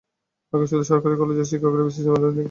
আগে 0.53 0.65
শুধু 0.67 0.83
সরকারি 0.83 1.15
কলেজের 1.17 1.49
শিক্ষকেরাই 1.51 1.85
বিসিএসের 1.87 2.11
মাধ্যমে 2.11 2.25
নিয়োগ 2.25 2.27
পেতেন। 2.27 2.39